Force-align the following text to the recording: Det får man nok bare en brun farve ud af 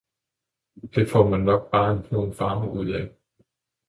Det 0.95 1.05
får 1.05 1.29
man 1.33 1.39
nok 1.49 1.67
bare 1.71 1.91
en 1.91 2.01
brun 2.03 2.33
farve 2.33 2.71
ud 2.71 2.89
af 2.91 3.09